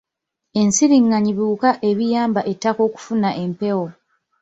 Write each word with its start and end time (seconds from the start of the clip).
Ensiringanyi 0.61 1.31
biwuka 1.37 1.69
ebiyamba 1.89 2.41
ettaka 2.51 2.81
okufuna 2.87 3.29
empewo. 3.43 3.87